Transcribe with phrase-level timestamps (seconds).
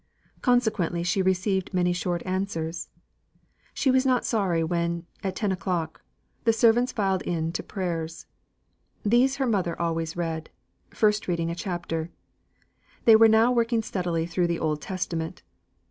[0.41, 2.89] Consequently, she received many short answers.
[3.71, 6.01] She was not sorry when, at ten o'clock,
[6.43, 8.25] the servants filed in to prayers.
[9.05, 10.49] These her mother always read,
[10.89, 12.09] first reading a chapter.
[13.05, 15.43] They were now working steadily through the Old Testament.